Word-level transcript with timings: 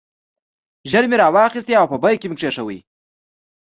ژر 0.89 1.03
مې 1.09 1.15
را 1.21 1.27
واخیست 1.35 1.69
او 1.79 1.85
په 1.91 1.97
بیک 2.03 2.17
کې 2.21 2.27
مې 2.29 2.35
کېښود. 2.39 2.79